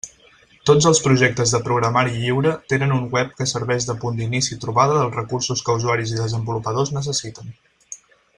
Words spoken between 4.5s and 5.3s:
i trobada dels